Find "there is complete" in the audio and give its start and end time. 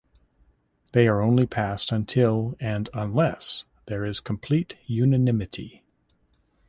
3.85-4.75